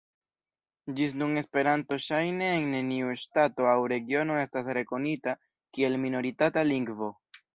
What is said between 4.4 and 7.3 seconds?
estas rekonita kiel minoritata lingvo.